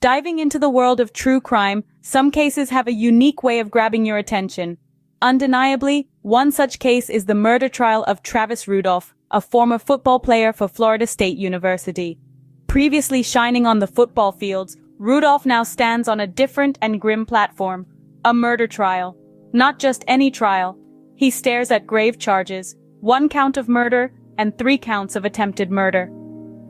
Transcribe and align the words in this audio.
Diving 0.00 0.38
into 0.38 0.60
the 0.60 0.70
world 0.70 1.00
of 1.00 1.12
true 1.12 1.40
crime, 1.40 1.82
some 2.02 2.30
cases 2.30 2.70
have 2.70 2.86
a 2.86 2.92
unique 2.92 3.42
way 3.42 3.58
of 3.58 3.68
grabbing 3.68 4.06
your 4.06 4.16
attention. 4.16 4.78
Undeniably, 5.20 6.08
one 6.22 6.52
such 6.52 6.78
case 6.78 7.10
is 7.10 7.24
the 7.24 7.34
murder 7.34 7.68
trial 7.68 8.04
of 8.04 8.22
Travis 8.22 8.68
Rudolph, 8.68 9.12
a 9.32 9.40
former 9.40 9.76
football 9.76 10.20
player 10.20 10.52
for 10.52 10.68
Florida 10.68 11.04
State 11.04 11.36
University. 11.36 12.16
Previously 12.68 13.24
shining 13.24 13.66
on 13.66 13.80
the 13.80 13.88
football 13.88 14.30
fields, 14.30 14.76
Rudolph 14.98 15.44
now 15.44 15.64
stands 15.64 16.06
on 16.06 16.20
a 16.20 16.28
different 16.28 16.78
and 16.80 17.00
grim 17.00 17.26
platform, 17.26 17.84
a 18.24 18.32
murder 18.32 18.68
trial. 18.68 19.16
Not 19.52 19.80
just 19.80 20.04
any 20.06 20.30
trial. 20.30 20.78
He 21.16 21.28
stares 21.28 21.72
at 21.72 21.88
grave 21.88 22.20
charges, 22.20 22.76
one 23.00 23.28
count 23.28 23.56
of 23.56 23.68
murder 23.68 24.12
and 24.38 24.56
three 24.56 24.78
counts 24.78 25.16
of 25.16 25.24
attempted 25.24 25.72
murder. 25.72 26.08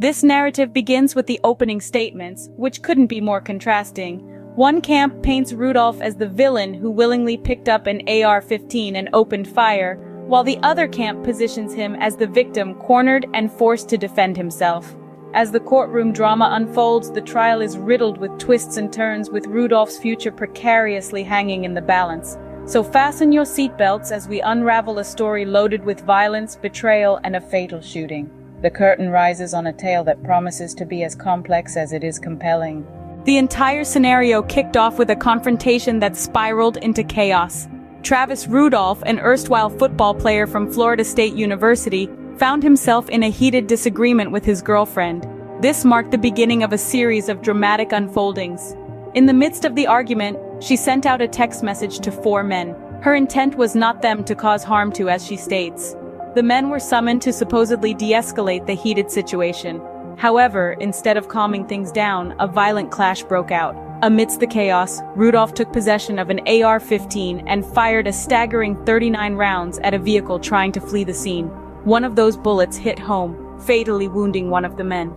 This 0.00 0.22
narrative 0.22 0.72
begins 0.72 1.16
with 1.16 1.26
the 1.26 1.40
opening 1.42 1.80
statements, 1.80 2.50
which 2.56 2.82
couldn't 2.82 3.08
be 3.08 3.20
more 3.20 3.40
contrasting. 3.40 4.20
One 4.54 4.80
camp 4.80 5.24
paints 5.24 5.52
Rudolph 5.52 6.00
as 6.00 6.14
the 6.14 6.28
villain 6.28 6.72
who 6.72 6.88
willingly 6.88 7.36
picked 7.36 7.68
up 7.68 7.88
an 7.88 8.02
AR-15 8.02 8.94
and 8.94 9.08
opened 9.12 9.48
fire, 9.48 9.96
while 10.28 10.44
the 10.44 10.58
other 10.62 10.86
camp 10.86 11.24
positions 11.24 11.74
him 11.74 11.96
as 11.96 12.14
the 12.14 12.28
victim 12.28 12.76
cornered 12.76 13.26
and 13.34 13.50
forced 13.50 13.88
to 13.88 13.98
defend 13.98 14.36
himself. 14.36 14.94
As 15.34 15.50
the 15.50 15.58
courtroom 15.58 16.12
drama 16.12 16.50
unfolds, 16.52 17.10
the 17.10 17.20
trial 17.20 17.60
is 17.60 17.76
riddled 17.76 18.18
with 18.18 18.38
twists 18.38 18.76
and 18.76 18.92
turns 18.92 19.30
with 19.30 19.48
Rudolph's 19.48 19.98
future 19.98 20.30
precariously 20.30 21.24
hanging 21.24 21.64
in 21.64 21.74
the 21.74 21.82
balance. 21.82 22.38
So 22.66 22.84
fasten 22.84 23.32
your 23.32 23.44
seatbelts 23.44 24.12
as 24.12 24.28
we 24.28 24.42
unravel 24.42 25.00
a 25.00 25.04
story 25.04 25.44
loaded 25.44 25.84
with 25.84 26.02
violence, 26.02 26.54
betrayal, 26.54 27.18
and 27.24 27.34
a 27.34 27.40
fatal 27.40 27.80
shooting. 27.80 28.30
The 28.60 28.70
curtain 28.70 29.10
rises 29.10 29.54
on 29.54 29.68
a 29.68 29.72
tale 29.72 30.02
that 30.04 30.24
promises 30.24 30.74
to 30.74 30.84
be 30.84 31.04
as 31.04 31.14
complex 31.14 31.76
as 31.76 31.92
it 31.92 32.02
is 32.02 32.18
compelling. 32.18 32.84
The 33.24 33.38
entire 33.38 33.84
scenario 33.84 34.42
kicked 34.42 34.76
off 34.76 34.98
with 34.98 35.10
a 35.10 35.16
confrontation 35.16 36.00
that 36.00 36.16
spiraled 36.16 36.76
into 36.78 37.04
chaos. 37.04 37.68
Travis 38.02 38.48
Rudolph, 38.48 39.02
an 39.02 39.20
erstwhile 39.20 39.70
football 39.70 40.14
player 40.14 40.46
from 40.46 40.72
Florida 40.72 41.04
State 41.04 41.34
University, 41.34 42.08
found 42.36 42.62
himself 42.62 43.08
in 43.10 43.22
a 43.22 43.30
heated 43.30 43.66
disagreement 43.68 44.32
with 44.32 44.44
his 44.44 44.62
girlfriend. 44.62 45.28
This 45.60 45.84
marked 45.84 46.10
the 46.10 46.18
beginning 46.18 46.62
of 46.62 46.72
a 46.72 46.78
series 46.78 47.28
of 47.28 47.42
dramatic 47.42 47.92
unfoldings. 47.92 48.74
In 49.14 49.26
the 49.26 49.32
midst 49.32 49.64
of 49.64 49.74
the 49.74 49.86
argument, 49.86 50.38
she 50.62 50.76
sent 50.76 51.06
out 51.06 51.20
a 51.20 51.28
text 51.28 51.62
message 51.62 52.00
to 52.00 52.10
four 52.10 52.42
men. 52.42 52.74
Her 53.02 53.14
intent 53.14 53.56
was 53.56 53.76
not 53.76 54.02
them 54.02 54.24
to 54.24 54.34
cause 54.34 54.64
harm 54.64 54.90
to, 54.92 55.08
as 55.08 55.24
she 55.24 55.36
states. 55.36 55.94
The 56.38 56.44
men 56.44 56.70
were 56.70 56.78
summoned 56.78 57.20
to 57.22 57.32
supposedly 57.32 57.94
de-escalate 57.94 58.64
the 58.64 58.76
heated 58.76 59.10
situation. 59.10 59.82
However, 60.18 60.76
instead 60.78 61.16
of 61.16 61.26
calming 61.26 61.66
things 61.66 61.90
down, 61.90 62.36
a 62.38 62.46
violent 62.46 62.92
clash 62.92 63.24
broke 63.24 63.50
out. 63.50 63.74
Amidst 64.04 64.38
the 64.38 64.46
chaos, 64.46 65.00
Rudolph 65.16 65.52
took 65.52 65.72
possession 65.72 66.16
of 66.16 66.30
an 66.30 66.38
AR-15 66.46 67.42
and 67.48 67.66
fired 67.66 68.06
a 68.06 68.12
staggering 68.12 68.76
39 68.86 69.34
rounds 69.34 69.80
at 69.80 69.94
a 69.94 69.98
vehicle 69.98 70.38
trying 70.38 70.70
to 70.70 70.80
flee 70.80 71.02
the 71.02 71.12
scene. 71.12 71.46
One 71.82 72.04
of 72.04 72.14
those 72.14 72.36
bullets 72.36 72.76
hit 72.76 73.00
home, 73.00 73.58
fatally 73.58 74.06
wounding 74.06 74.48
one 74.48 74.64
of 74.64 74.76
the 74.76 74.84
men. 74.84 75.16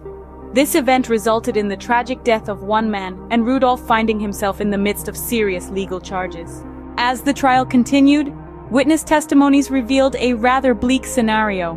This 0.54 0.74
event 0.74 1.08
resulted 1.08 1.56
in 1.56 1.68
the 1.68 1.78
tragic 1.78 2.24
death 2.24 2.50
of 2.50 2.64
one 2.64 2.90
man 2.90 3.28
and 3.30 3.46
Rudolph 3.46 3.86
finding 3.86 4.20
himself 4.20 4.60
in 4.60 4.72
the 4.72 4.78
midst 4.80 5.08
of 5.08 5.16
serious 5.16 5.70
legal 5.70 6.02
charges. 6.02 6.64
As 6.98 7.22
the 7.22 7.34
trial 7.34 7.64
continued, 7.64 8.36
Witness 8.72 9.04
testimonies 9.04 9.70
revealed 9.70 10.16
a 10.16 10.34
rather 10.34 10.74
bleak 10.74 11.06
scenario. 11.06 11.74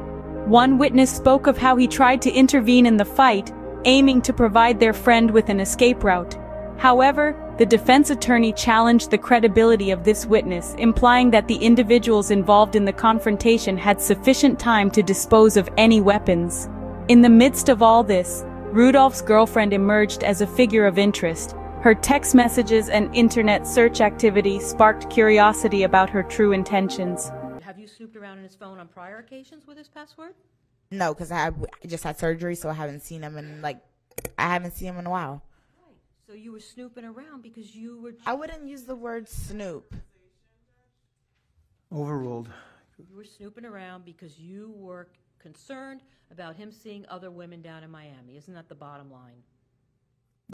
One 0.46 0.78
witness 0.78 1.10
spoke 1.10 1.48
of 1.48 1.58
how 1.58 1.74
he 1.74 1.88
tried 1.88 2.22
to 2.22 2.30
intervene 2.30 2.86
in 2.86 2.96
the 2.96 3.04
fight, 3.04 3.52
aiming 3.84 4.22
to 4.22 4.32
provide 4.32 4.78
their 4.78 4.92
friend 4.92 5.28
with 5.28 5.48
an 5.48 5.58
escape 5.58 6.04
route. 6.04 6.36
However, 6.78 7.34
the 7.58 7.66
defense 7.66 8.10
attorney 8.10 8.52
challenged 8.52 9.10
the 9.10 9.18
credibility 9.18 9.90
of 9.90 10.04
this 10.04 10.24
witness, 10.24 10.76
implying 10.78 11.32
that 11.32 11.48
the 11.48 11.56
individuals 11.56 12.30
involved 12.30 12.76
in 12.76 12.84
the 12.84 12.92
confrontation 12.92 13.76
had 13.76 14.00
sufficient 14.00 14.60
time 14.60 14.88
to 14.92 15.02
dispose 15.02 15.56
of 15.56 15.68
any 15.76 16.00
weapons. 16.00 16.68
In 17.08 17.22
the 17.22 17.28
midst 17.28 17.68
of 17.68 17.82
all 17.82 18.04
this, 18.04 18.44
Rudolph's 18.70 19.20
girlfriend 19.20 19.72
emerged 19.72 20.22
as 20.22 20.42
a 20.42 20.46
figure 20.46 20.86
of 20.86 20.96
interest, 20.96 21.56
her 21.84 21.94
text 21.94 22.34
messages 22.34 22.88
and 22.88 23.14
internet 23.14 23.66
search 23.66 24.00
activity 24.00 24.58
sparked 24.58 25.10
curiosity 25.10 25.82
about 25.82 26.08
her 26.08 26.22
true 26.22 26.52
intentions. 26.52 27.30
Have 27.60 27.78
you 27.78 27.86
snooped 27.86 28.16
around 28.16 28.38
in 28.38 28.44
his 28.44 28.54
phone 28.54 28.78
on 28.78 28.88
prior 28.88 29.18
occasions 29.18 29.66
with 29.66 29.76
his 29.76 29.86
password? 29.86 30.32
No, 30.90 31.12
because 31.12 31.30
I, 31.30 31.40
have, 31.40 31.54
I 31.62 31.86
just 31.86 32.02
had 32.02 32.18
surgery, 32.18 32.54
so 32.54 32.70
I 32.70 32.72
haven't 32.72 33.00
seen 33.00 33.20
him 33.20 33.36
in 33.36 33.60
like 33.60 33.82
I 34.38 34.48
haven't 34.48 34.70
seen 34.70 34.88
him 34.88 34.98
in 34.98 35.04
a 35.04 35.10
while. 35.10 35.42
Right. 35.86 35.96
So 36.26 36.32
you 36.32 36.52
were 36.52 36.60
snooping 36.60 37.04
around 37.04 37.42
because 37.42 37.76
you 37.76 38.00
were. 38.00 38.14
I 38.24 38.32
wouldn't 38.32 38.66
use 38.66 38.84
the 38.84 38.96
word 38.96 39.28
snoop. 39.28 39.94
Overruled. 41.92 42.48
You 42.96 43.14
were 43.14 43.24
snooping 43.24 43.66
around 43.66 44.06
because 44.06 44.38
you 44.38 44.72
were 44.74 45.08
concerned 45.38 46.00
about 46.30 46.56
him 46.56 46.72
seeing 46.72 47.04
other 47.10 47.30
women 47.30 47.60
down 47.60 47.84
in 47.84 47.90
Miami. 47.90 48.38
Isn't 48.38 48.54
that 48.54 48.70
the 48.70 48.74
bottom 48.74 49.12
line? 49.12 49.42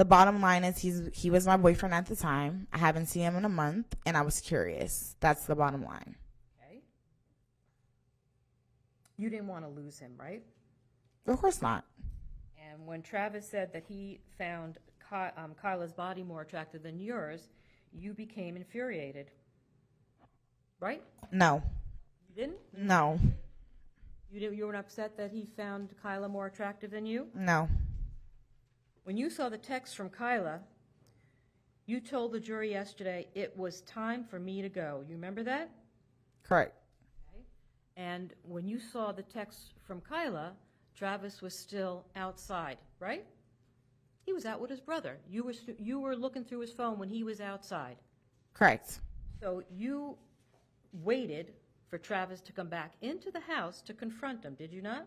The 0.00 0.05
bottom 0.06 0.41
line 0.41 0.65
is 0.65 0.78
he's 0.78 1.11
he 1.12 1.28
was 1.28 1.47
my 1.47 1.59
boyfriend 1.59 1.94
at 1.94 2.06
the 2.06 2.16
time. 2.16 2.66
I 2.72 2.78
haven't 2.78 3.05
seen 3.05 3.21
him 3.21 3.37
in 3.37 3.44
a 3.44 3.50
month, 3.50 3.94
and 4.06 4.16
I 4.16 4.22
was 4.22 4.41
curious. 4.41 5.15
That's 5.21 5.44
the 5.44 5.55
bottom 5.55 5.84
line. 5.84 6.16
Okay. 6.56 6.81
You 9.19 9.28
didn't 9.28 9.49
want 9.49 9.66
to 9.66 9.69
lose 9.69 9.99
him, 9.99 10.12
right? 10.19 10.43
Of 11.27 11.39
course 11.39 11.60
not. 11.60 11.84
And 12.66 12.87
when 12.87 13.03
Travis 13.03 13.47
said 13.47 13.75
that 13.75 13.84
he 13.87 14.21
found 14.39 14.78
Ky- 15.06 15.34
um, 15.37 15.55
Kyla's 15.60 15.93
body 15.93 16.22
more 16.22 16.41
attractive 16.41 16.83
than 16.83 16.99
yours, 16.99 17.50
you 17.93 18.15
became 18.15 18.56
infuriated, 18.56 19.31
right? 20.81 21.03
No. 21.31 21.62
You 22.31 22.34
didn't? 22.37 22.59
No. 22.75 23.21
You 24.33 24.41
didn't. 24.41 24.56
You 24.56 24.65
weren't 24.65 24.78
upset 24.78 25.19
that 25.19 25.31
he 25.31 25.47
found 25.59 25.91
Kyla 26.03 26.31
more 26.31 26.47
attractive 26.47 26.91
than 26.91 27.05
you. 27.05 27.27
No. 27.34 27.69
When 29.05 29.16
you 29.16 29.31
saw 29.31 29.49
the 29.49 29.59
text 29.59 29.97
from 29.97 30.11
Kyla, 30.11 30.61
you 31.87 32.00
told 32.00 32.33
the 32.33 32.41
jury 32.41 32.71
yesterday 32.71 33.27
it 33.34 33.56
was 33.56 33.81
time 33.83 34.25
for 34.25 34.38
me 34.38 34.62
to 34.62 34.69
go. 34.69 35.03
You 35.09 35.15
remember 35.15 35.43
that? 35.43 35.71
Correct. 36.43 36.75
Okay. 37.33 37.44
And 37.97 38.34
when 38.43 38.66
you 38.66 38.78
saw 38.78 39.12
the 39.12 39.22
text 39.22 39.75
from 39.83 40.00
Kyla, 40.00 40.53
Travis 40.94 41.41
was 41.41 41.59
still 41.59 42.05
outside, 42.15 42.78
right? 42.99 43.25
He 44.27 44.33
was 44.33 44.44
out 44.47 44.60
with 44.60 44.71
his 44.71 44.81
brother. 44.81 45.16
You 45.28 45.44
were 45.44 45.55
you 45.78 45.99
were 45.99 46.15
looking 46.15 46.44
through 46.44 46.60
his 46.60 46.72
phone 46.72 46.99
when 46.99 47.09
he 47.09 47.25
was 47.25 47.41
outside. 47.41 47.97
Correct. 48.55 49.00
So 49.41 49.62
you 49.71 50.16
waited 50.93 51.55
for 51.89 51.99
Travis 51.99 52.41
to 52.43 52.53
come 52.53 52.69
back 52.69 52.93
into 53.00 53.31
the 53.31 53.41
house 53.41 53.81
to 53.83 53.94
confront 53.94 54.44
him, 54.44 54.55
did 54.55 54.72
you 54.72 54.83
not? 54.83 55.06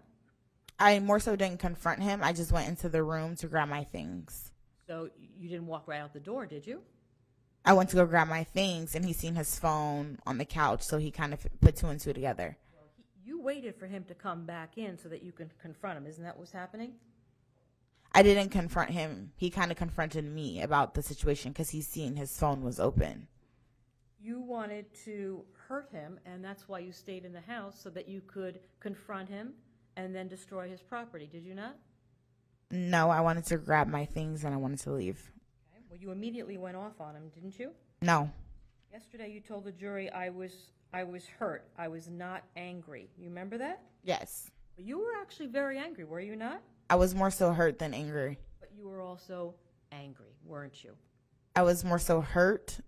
I 0.79 1.00
more 1.00 1.19
so 1.19 1.35
didn't 1.35 1.59
confront 1.59 2.01
him. 2.01 2.22
I 2.23 2.34
just 2.34 2.51
went 2.51 2.67
into 2.67 2.89
the 2.89 3.03
room 3.03 3.35
to 3.38 3.47
grab 3.47 3.69
my 3.69 3.84
things. 3.84 4.51
So 4.88 5.09
you 5.39 5.50
didn't 5.50 5.67
walk 5.67 5.88
right 5.88 6.01
out 6.01 6.13
the 6.13 6.19
door, 6.19 6.45
did 6.45 6.67
you? 6.67 6.81
I 7.66 7.73
went 7.73 7.89
to 7.91 7.95
go 7.95 8.06
grab 8.06 8.28
my 8.28 8.44
things, 8.44 8.94
and 8.94 9.06
he 9.06 9.13
seen 9.13 9.35
his 9.35 9.57
phone 9.57 10.19
on 10.25 10.38
the 10.38 10.45
couch, 10.45 10.81
so 10.81 10.97
he 10.97 11.11
kind 11.11 11.34
of 11.34 11.47
put 11.61 11.78
two 11.78 11.88
and 11.88 12.00
two 12.00 12.11
together. 12.11 12.57
Well, 12.73 12.89
you 13.23 13.41
waited 13.41 13.75
for 13.75 13.88
him 13.88 14.03
to 14.06 14.13
come 14.13 14.45
back 14.45 14.78
in 14.78 14.97
so 14.97 15.07
that 15.07 15.23
you 15.23 15.31
could 15.31 15.57
confront 15.61 15.97
him. 15.97 16.06
Isn't 16.06 16.23
that 16.25 16.38
what's 16.38 16.51
happening? 16.51 16.94
I 18.13 18.22
didn't 18.22 18.50
confront 18.50 18.90
him. 18.90 19.31
He 19.38 19.50
kind 19.50 19.72
of 19.72 19.78
confronted 19.78 20.25
me 20.25 20.61
about 20.61 20.94
the 20.94 21.01
situation 21.01 21.51
because 21.51 21.69
he 21.69 21.81
seen 21.81 22.16
his 22.16 22.38
phone 22.38 22.61
was 22.61 22.79
open. 22.79 23.28
You 24.22 24.40
wanted 24.41 24.85
to 25.05 25.44
hurt 25.67 25.90
him, 25.91 26.19
and 26.25 26.44
that's 26.44 26.67
why 26.67 26.79
you 26.79 26.91
stayed 26.91 27.23
in 27.23 27.34
the 27.34 27.41
house 27.41 27.79
so 27.81 27.90
that 27.91 28.07
you 28.09 28.22
could 28.28 28.59
confront 28.79 29.29
him 29.29 29.53
and 29.98 30.16
then 30.16 30.28
destroy 30.28 30.70
his 30.70 30.81
property, 30.81 31.28
did 31.31 31.44
you 31.44 31.54
not? 31.54 31.76
No, 32.72 33.09
I 33.09 33.22
wanted 33.22 33.46
to 33.46 33.58
grab 33.58 33.88
my 33.88 34.06
things 34.06 34.44
and 34.44 34.54
I 34.54 34.58
wanted 34.58 34.80
to 34.80 34.92
leave. 34.92 35.31
Okay. 35.72 35.84
Well, 35.90 36.00
you 36.00 36.12
immediately 36.12 36.58
went 36.58 36.76
off 36.76 37.00
on 37.00 37.16
him, 37.16 37.29
didn't 37.34 37.59
you? 37.59 37.72
No. 38.02 38.29
Yesterday 38.91 39.32
you 39.32 39.40
told 39.40 39.64
the 39.64 39.72
jury 39.72 40.09
I 40.12 40.29
was 40.29 40.52
I 40.94 41.03
was 41.03 41.26
hurt. 41.26 41.66
I 41.78 41.88
was 41.88 42.08
not 42.08 42.44
angry. 42.56 43.09
You 43.17 43.29
remember 43.29 43.58
that? 43.58 43.82
Yes. 44.03 44.52
But 44.76 44.85
you 44.85 45.00
were 45.00 45.14
actually 45.20 45.47
very 45.47 45.78
angry, 45.78 46.03
were 46.03 46.20
you 46.20 46.35
not? 46.35 46.62
I 46.90 46.96
was 46.96 47.16
more 47.16 47.32
so 47.32 47.52
hurt 47.52 47.79
than 47.79 47.94
angry. 47.94 48.38
But 48.59 48.70
you 48.76 48.88
were 48.88 49.02
also 49.02 49.56
angry, 49.91 50.35
weren't 50.46 50.84
you? 50.84 50.91
I 51.56 51.64
was 51.64 51.84
more 51.84 52.00
so 52.00 52.22
hurt 52.22 52.79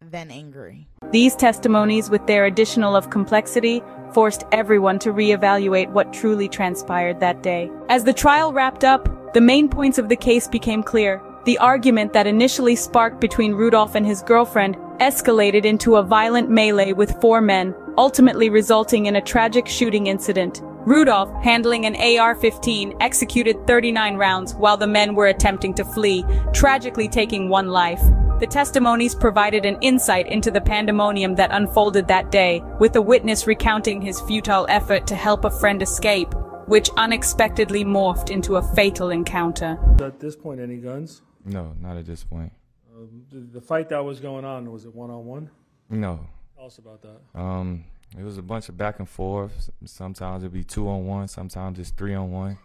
than 0.00 0.30
angry. 0.30 0.88
These 1.10 1.36
testimonies, 1.36 2.10
with 2.10 2.26
their 2.26 2.44
additional 2.46 2.96
of 2.96 3.10
complexity, 3.10 3.82
forced 4.14 4.44
everyone 4.52 4.98
to 5.00 5.12
reevaluate 5.12 5.90
what 5.90 6.12
truly 6.12 6.48
transpired 6.48 7.20
that 7.20 7.42
day. 7.42 7.70
As 7.88 8.04
the 8.04 8.12
trial 8.14 8.52
wrapped 8.52 8.84
up, 8.84 9.34
the 9.34 9.40
main 9.40 9.68
points 9.68 9.98
of 9.98 10.08
the 10.08 10.16
case 10.16 10.46
became 10.46 10.82
clear. 10.82 11.20
The 11.44 11.58
argument 11.58 12.12
that 12.12 12.26
initially 12.26 12.76
sparked 12.76 13.20
between 13.20 13.52
Rudolph 13.52 13.96
and 13.96 14.06
his 14.06 14.22
girlfriend 14.22 14.76
escalated 15.00 15.64
into 15.64 15.96
a 15.96 16.02
violent 16.02 16.48
melee 16.48 16.92
with 16.92 17.20
four 17.20 17.40
men, 17.40 17.74
ultimately 17.98 18.48
resulting 18.48 19.06
in 19.06 19.16
a 19.16 19.20
tragic 19.20 19.66
shooting 19.66 20.06
incident. 20.06 20.62
Rudolph, 20.86 21.30
handling 21.42 21.84
an 21.86 21.96
AR-15, 21.96 22.96
executed 23.00 23.66
39 23.66 24.16
rounds 24.16 24.54
while 24.54 24.76
the 24.76 24.86
men 24.86 25.14
were 25.14 25.26
attempting 25.26 25.74
to 25.74 25.84
flee, 25.84 26.24
tragically 26.52 27.08
taking 27.08 27.48
one 27.48 27.68
life. 27.68 28.02
The 28.40 28.48
testimonies 28.48 29.14
provided 29.14 29.64
an 29.64 29.78
insight 29.80 30.26
into 30.26 30.50
the 30.50 30.60
pandemonium 30.60 31.36
that 31.36 31.52
unfolded 31.52 32.08
that 32.08 32.32
day, 32.32 32.64
with 32.80 32.96
a 32.96 33.00
witness 33.00 33.46
recounting 33.46 34.02
his 34.02 34.20
futile 34.22 34.66
effort 34.68 35.06
to 35.06 35.14
help 35.14 35.44
a 35.44 35.50
friend 35.50 35.80
escape, 35.80 36.34
which 36.66 36.90
unexpectedly 36.96 37.84
morphed 37.84 38.30
into 38.30 38.56
a 38.56 38.74
fatal 38.74 39.10
encounter. 39.10 39.78
At 40.02 40.18
this 40.18 40.34
point, 40.34 40.60
any 40.60 40.78
guns? 40.78 41.22
No, 41.44 41.76
not 41.78 41.96
at 41.96 42.06
this 42.06 42.24
point. 42.24 42.52
Um, 42.92 43.22
the, 43.30 43.60
the 43.60 43.60
fight 43.60 43.88
that 43.90 44.04
was 44.04 44.18
going 44.18 44.44
on, 44.44 44.70
was 44.72 44.84
it 44.84 44.92
one 44.92 45.10
on 45.10 45.24
one? 45.24 45.50
No. 45.88 46.18
Tell 46.56 46.66
us 46.66 46.78
about 46.78 47.02
that. 47.02 47.40
Um, 47.40 47.84
it 48.18 48.24
was 48.24 48.36
a 48.36 48.42
bunch 48.42 48.68
of 48.68 48.76
back 48.76 48.98
and 48.98 49.08
forth. 49.08 49.70
Sometimes 49.84 50.42
it'd 50.42 50.52
be 50.52 50.64
two 50.64 50.88
on 50.88 51.06
one. 51.06 51.28
Sometimes 51.28 51.78
it's 51.78 51.90
three 51.90 52.14
on 52.14 52.32
one, 52.32 52.58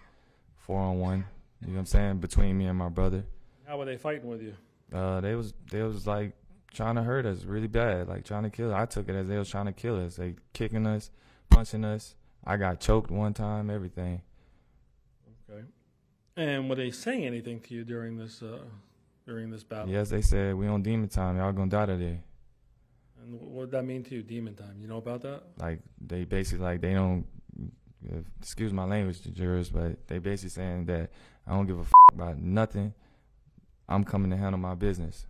four 0.57 0.79
on 0.79 0.99
one. 0.99 1.25
You 1.61 1.67
know 1.67 1.73
what 1.73 1.79
I'm 1.81 1.85
saying? 1.85 2.17
Between 2.17 2.57
me 2.57 2.65
and 2.65 2.77
my 2.77 2.89
brother. 2.89 3.23
How 3.67 3.77
were 3.77 3.85
they 3.85 3.97
fighting 3.97 4.27
with 4.27 4.41
you? 4.41 4.55
Uh, 4.93 5.21
they 5.21 5.35
was 5.35 5.53
they 5.71 5.81
was 5.83 6.07
like 6.07 6.33
trying 6.73 6.95
to 6.95 7.03
hurt 7.03 7.25
us 7.25 7.43
really 7.45 7.67
bad, 7.67 8.07
like 8.07 8.25
trying 8.25 8.43
to 8.43 8.49
kill. 8.49 8.73
Us. 8.73 8.79
I 8.79 8.85
took 8.85 9.09
it 9.09 9.15
as 9.15 9.27
they 9.27 9.37
was 9.37 9.49
trying 9.49 9.65
to 9.65 9.73
kill 9.73 10.03
us. 10.03 10.15
They 10.15 10.35
kicking 10.53 10.87
us, 10.87 11.11
punching 11.49 11.85
us. 11.85 12.15
I 12.45 12.57
got 12.57 12.79
choked 12.79 13.11
one 13.11 13.33
time. 13.33 13.69
Everything. 13.69 14.21
Okay. 15.49 15.63
And 16.37 16.69
were 16.69 16.75
they 16.75 16.91
saying 16.91 17.25
anything 17.25 17.59
to 17.61 17.73
you 17.73 17.83
during 17.83 18.17
this 18.17 18.41
uh, 18.41 18.59
during 19.27 19.49
this 19.49 19.63
battle? 19.63 19.89
Yes, 19.89 20.09
they 20.09 20.21
said 20.21 20.55
we 20.55 20.67
on 20.67 20.81
demon 20.81 21.09
time. 21.09 21.37
Y'all 21.37 21.51
gonna 21.51 21.69
die 21.69 21.85
today. 21.85 22.21
And 23.21 23.39
what 23.41 23.65
did 23.65 23.71
that 23.71 23.83
mean 23.83 24.03
to 24.05 24.15
you, 24.15 24.23
demon 24.23 24.55
time? 24.55 24.77
You 24.79 24.87
know 24.87 24.97
about 24.97 25.21
that? 25.21 25.43
Like 25.57 25.81
they 25.99 26.23
basically 26.23 26.63
like 26.65 26.81
they 26.81 26.93
don't. 26.93 27.25
Excuse 28.39 28.71
my 28.71 28.85
language, 28.85 29.21
to 29.21 29.29
jurors, 29.29 29.69
but 29.69 30.07
they 30.07 30.19
basically 30.19 30.51
saying 30.51 30.85
that 30.85 31.11
I 31.45 31.51
don't 31.51 31.67
give 31.67 31.77
a 31.77 31.81
f- 31.81 31.91
about 32.13 32.37
nothing. 32.37 32.93
I'm 33.89 34.03
coming 34.03 34.29
to 34.29 34.37
handle 34.37 34.59
my 34.59 34.75
business. 34.75 35.25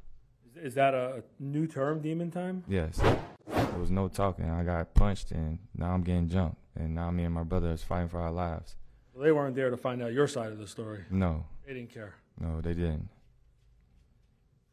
Is, 0.45 0.57
is 0.57 0.73
that 0.75 0.93
a 0.93 1.23
new 1.39 1.65
term, 1.65 2.01
demon 2.01 2.29
time? 2.29 2.65
Yes. 2.67 2.97
There 2.97 3.79
was 3.79 3.89
no 3.89 4.09
talking. 4.09 4.49
I 4.49 4.63
got 4.63 4.93
punched 4.93 5.31
and 5.31 5.59
now 5.75 5.93
I'm 5.93 6.03
getting 6.03 6.27
jumped. 6.27 6.57
And 6.75 6.93
now 6.93 7.09
me 7.09 7.23
and 7.23 7.33
my 7.33 7.43
brother 7.43 7.71
is 7.71 7.81
fighting 7.81 8.09
for 8.09 8.19
our 8.19 8.31
lives. 8.31 8.75
Well, 9.13 9.23
they 9.23 9.31
weren't 9.31 9.55
there 9.55 9.69
to 9.69 9.77
find 9.77 10.03
out 10.03 10.11
your 10.11 10.27
side 10.27 10.51
of 10.51 10.57
the 10.57 10.67
story. 10.67 11.05
No. 11.09 11.45
They 11.65 11.73
didn't 11.73 11.93
care. 11.93 12.15
No, 12.37 12.59
they 12.59 12.73
didn't. 12.73 13.07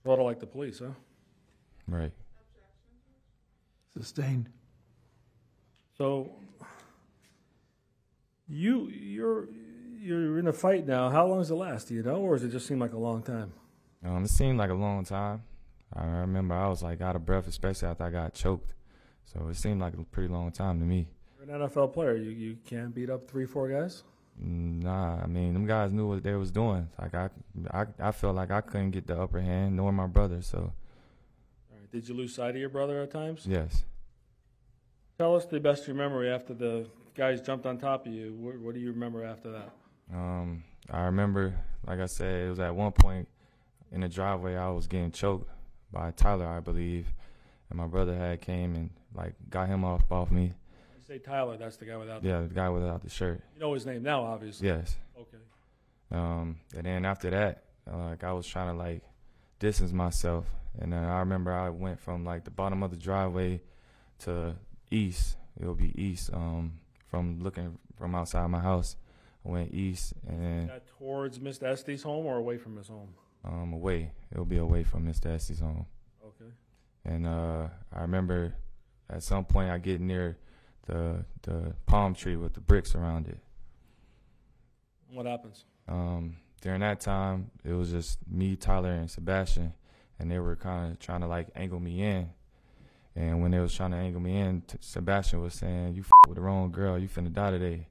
Sort 0.05 0.19
of 0.19 0.27
like 0.27 0.41
the 0.41 0.47
police, 0.47 0.81
huh? 0.81 0.93
Right. 1.87 2.13
Sustained. 3.97 4.49
So 5.97 6.33
you 8.49 8.89
you're 8.89 9.49
you're 9.99 10.39
in 10.39 10.47
a 10.47 10.53
fight 10.53 10.87
now. 10.87 11.09
How 11.09 11.27
long 11.27 11.39
does 11.39 11.51
it 11.51 11.55
last? 11.55 11.89
Do 11.89 11.95
you 11.95 12.03
know, 12.03 12.17
or 12.17 12.35
does 12.35 12.45
it 12.45 12.51
just 12.51 12.67
seem 12.67 12.79
like 12.79 12.93
a 12.93 12.99
long 12.99 13.23
time? 13.23 13.53
Um, 14.05 14.25
it 14.25 14.31
seemed 14.31 14.59
like 14.59 14.71
a 14.71 14.75
long 14.75 15.05
time. 15.05 15.43
I 15.93 16.05
remember 16.05 16.55
I 16.55 16.69
was 16.69 16.83
like 16.83 17.01
out 17.01 17.17
of 17.17 17.25
breath, 17.25 17.47
especially 17.47 17.89
after 17.89 18.05
I 18.05 18.11
got 18.11 18.35
choked. 18.35 18.75
So 19.25 19.49
it 19.49 19.57
seemed 19.57 19.81
like 19.81 19.95
a 19.95 20.03
pretty 20.05 20.33
long 20.33 20.53
time 20.53 20.79
to 20.81 20.85
me. 20.85 21.09
You're 21.39 21.55
an 21.55 21.69
NFL 21.69 21.93
player. 21.93 22.17
You 22.17 22.31
you 22.31 22.57
can't 22.67 22.95
beat 22.95 23.11
up 23.11 23.29
three, 23.29 23.47
four 23.47 23.69
guys. 23.69 24.03
Nah, 24.39 25.23
I 25.23 25.27
mean 25.27 25.55
them 25.55 25.67
guys 25.67 25.93
knew 25.93 26.09
what 26.09 26.23
they 26.23 26.35
was 26.35 26.51
doing. 26.51 26.89
Like 27.01 27.15
I, 27.15 27.31
I, 27.71 27.87
I 27.99 28.13
felt 28.13 28.37
like 28.37 28.51
I 28.51 28.61
couldn't 28.61 28.91
get 28.91 29.07
the 29.07 29.21
upper 29.21 29.41
hand, 29.41 29.77
nor 29.77 29.93
my 29.93 30.07
brother. 30.07 30.43
So. 30.43 30.59
All 30.59 31.79
right. 31.79 31.91
Did 31.91 32.09
you 32.09 32.15
lose 32.15 32.35
sight 32.35 32.51
of 32.51 32.57
your 32.57 32.69
brother 32.69 33.03
at 33.03 33.11
times? 33.11 33.47
Yes. 33.47 33.85
Tell 35.19 35.35
us 35.35 35.47
the 35.47 35.59
best 35.59 35.89
memory 35.89 36.31
after 36.31 36.53
the 36.53 36.87
guys 37.15 37.41
jumped 37.41 37.65
on 37.65 37.79
top 37.79 38.07
of 38.07 38.13
you. 38.13 38.35
What, 38.35 38.59
what 38.59 38.75
do 38.75 38.81
you 38.81 38.93
remember 38.93 39.25
after 39.25 39.51
that? 39.53 39.71
Um, 40.13 40.63
I 40.91 41.05
remember, 41.05 41.55
like 41.87 42.01
I 42.01 42.07
said, 42.07 42.47
it 42.47 42.51
was 42.51 42.61
at 42.61 42.75
one 42.75 42.93
point 42.93 43.27
in 43.97 44.03
the 44.03 44.09
driveway 44.11 44.57
I 44.57 44.69
was 44.69 44.87
getting 44.87 45.11
choked 45.11 45.51
by 45.91 46.11
Tyler, 46.11 46.47
I 46.47 46.61
believe, 46.61 47.07
and 47.71 47.79
my 47.79 47.87
brother 47.87 48.15
had 48.15 48.43
came 48.43 48.75
and 48.75 48.91
like 49.15 49.33
got 49.49 49.69
him 49.69 49.85
off 49.87 50.13
off 50.13 50.31
me. 50.31 50.43
You 50.43 51.03
say 51.09 51.19
Tyler. 51.19 51.57
That's 51.57 51.79
the 51.79 51.87
guy 51.87 51.97
without. 51.97 52.23
Yeah, 52.23 52.43
the 52.43 52.55
guy 52.55 52.69
without 52.69 53.03
the 53.03 53.09
shirt. 53.09 53.41
You 53.55 53.61
know 53.61 53.73
his 53.73 53.87
name 53.87 54.03
now, 54.03 54.23
obviously. 54.23 54.69
Yes. 54.69 54.97
Okay. 55.19 55.39
Um, 56.13 56.57
and 56.77 56.85
then 56.85 57.07
after 57.07 57.31
that, 57.31 57.65
uh, 57.91 58.11
like 58.11 58.23
I 58.23 58.35
was 58.35 58.47
trying 58.47 58.71
to 58.71 58.79
like 58.79 59.03
distance 59.59 59.93
myself, 59.93 60.45
and 60.79 60.93
then 60.93 61.03
I 61.03 61.21
remember 61.21 61.51
I 61.51 61.71
went 61.71 61.99
from 61.99 62.23
like 62.23 62.45
the 62.45 62.51
bottom 62.51 62.83
of 62.83 62.91
the 62.91 62.99
driveway 62.99 63.63
to 64.21 64.57
east. 64.91 65.39
It'll 65.59 65.75
be 65.75 65.95
east. 66.01 66.31
Um, 66.35 66.75
from 67.09 67.41
looking 67.41 67.79
from 67.97 68.15
outside 68.15 68.47
my 68.49 68.61
house, 68.61 68.97
I 69.47 69.49
went 69.49 69.73
east 69.73 70.13
and 70.29 70.43
then 70.43 70.67
That 70.67 70.87
towards 70.99 71.39
Mr. 71.39 71.63
Estes' 71.63 72.03
home 72.03 72.27
or 72.27 72.37
away 72.37 72.59
from 72.59 72.77
his 72.77 72.89
home? 72.89 73.15
Um 73.47 73.73
away. 73.73 74.13
It'll 74.33 74.45
be 74.45 74.59
away 74.59 74.83
from 74.83 75.07
Mr. 75.07 75.27
Estes' 75.27 75.61
home. 75.61 75.87
Okay. 76.25 76.51
And 77.05 77.27
uh, 77.27 77.69
I 77.93 78.01
remember 78.03 78.55
at 79.09 79.23
some 79.23 79.45
point 79.45 79.71
I 79.71 79.79
get 79.79 80.01
near 80.01 80.39
the 80.87 81.25
the 81.43 81.75
palm 81.87 82.15
tree 82.15 82.37
with 82.37 82.55
the 82.55 82.61
bricks 82.61 82.95
around 82.95 83.29
it. 83.29 83.39
What 85.11 85.27
happens? 85.27 85.65
Um, 85.89 86.37
during 86.61 86.81
that 86.81 87.01
time, 87.01 87.51
it 87.65 87.73
was 87.73 87.91
just 87.91 88.19
me, 88.29 88.57
Tyler, 88.57 88.91
and 88.93 89.11
Sebastian, 89.11 89.73
and 90.19 90.31
they 90.31 90.39
were 90.39 90.57
kind 90.57 90.93
of 90.93 90.99
trying 90.99 91.21
to 91.21 91.27
like 91.29 91.49
angle 91.55 91.81
me 91.81 92.03
in. 92.03 92.31
And 93.15 93.41
when 93.41 93.51
they 93.51 93.61
was 93.61 93.75
trying 93.75 93.93
to 93.93 93.97
angle 93.97 94.21
me 94.21 94.37
in, 94.39 94.63
t- 94.63 94.77
Sebastian 94.81 95.41
was 95.41 95.55
saying, 95.55 95.95
"You 95.95 96.03
f- 96.03 96.11
with 96.29 96.37
the 96.37 96.43
wrong 96.43 96.71
girl. 96.71 96.99
You 96.99 97.09
finna 97.09 97.33
die 97.33 97.51
today." 97.53 97.87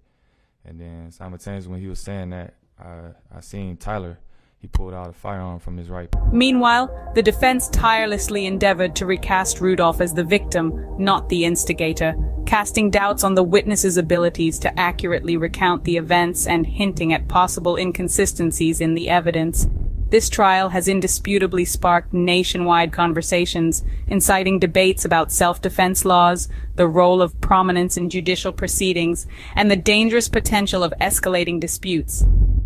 And 0.66 0.80
then 0.80 1.12
simultaneously, 1.12 1.72
when 1.72 1.82
he 1.82 1.88
was 1.88 2.00
saying 2.00 2.32
that, 2.32 2.56
I 2.80 3.12
I 3.34 3.40
seen 3.40 3.78
Tyler. 3.78 4.20
He 4.60 4.68
pulled 4.68 4.94
out 4.94 5.10
a 5.10 5.14
firearm 5.14 5.60
from 5.60 5.78
his 5.78 5.90
right. 5.90 6.10
Meanwhile, 6.32 7.12
the 7.14 7.22
defense 7.22 7.70
tirelessly 7.70 8.46
endeavored 8.46 8.96
to 8.96 9.06
recast 9.06 9.62
Rudolph 9.62 10.02
as 10.02 10.14
the 10.14 10.24
victim, 10.24 10.84
not 10.98 11.30
the 11.30 11.46
instigator, 11.46 12.16
casting 12.46 12.90
doubts 12.90 13.24
on 13.24 13.36
the 13.36 13.44
witness's 13.44 13.98
abilities 13.98 14.58
to 14.60 14.80
accurately 14.80 15.38
recount 15.38 15.84
the 15.84 15.98
events 15.98 16.48
and 16.48 16.66
hinting 16.66 17.14
at 17.14 17.28
possible 17.28 17.76
inconsistencies 17.76 18.82
in 18.82 18.96
the 18.96 19.10
evidence. 19.10 19.68
This 20.10 20.30
trial 20.30 20.70
has 20.70 20.88
indisputably 20.88 21.66
sparked 21.66 22.14
nationwide 22.14 22.94
conversations, 22.94 23.84
inciting 24.08 24.60
debates 24.60 25.04
about 25.04 25.32
self-defense 25.32 26.06
laws, 26.06 26.48
the 26.76 26.88
role 26.88 27.22
of 27.22 27.40
prominence 27.42 27.98
in 27.98 28.10
judicial 28.10 28.54
proceedings, 28.54 29.26
and 29.56 29.70
the 29.70 29.76
dangerous 29.76 30.30
potential 30.30 30.84
of 30.84 30.94
escalating 31.02 31.60
disputes. 31.60 32.24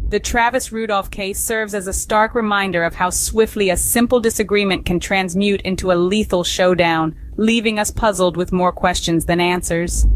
The 0.09 0.19
Travis 0.19 0.71
Rudolph 0.71 1.11
case 1.11 1.39
serves 1.39 1.75
as 1.75 1.85
a 1.85 1.93
stark 1.93 2.33
reminder 2.33 2.83
of 2.83 2.95
how 2.95 3.11
swiftly 3.11 3.69
a 3.69 3.77
simple 3.77 4.19
disagreement 4.19 4.83
can 4.83 4.99
transmute 4.99 5.61
into 5.61 5.91
a 5.91 5.93
lethal 5.93 6.43
showdown, 6.43 7.15
leaving 7.37 7.77
us 7.77 7.91
puzzled 7.91 8.35
with 8.35 8.51
more 8.51 8.71
questions 8.71 9.25
than 9.25 9.39
answers. 9.39 10.07